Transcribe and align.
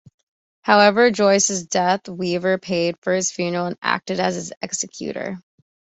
However, 0.63 1.05
on 1.05 1.13
Joyce's 1.13 1.67
death, 1.67 2.09
Weaver 2.09 2.57
paid 2.57 2.97
for 3.01 3.13
his 3.13 3.31
funeral 3.31 3.67
and 3.67 3.77
acted 3.83 4.19
as 4.19 4.33
his 4.33 4.51
executor. 4.59 5.37